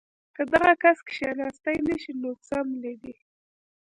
کۀ 0.35 0.43
دغه 0.53 0.71
کس 0.81 0.97
کښېناستے 1.07 1.71
نشي 1.87 2.11
نو 2.21 2.31
څملي 2.47 2.93
دې 3.01 3.15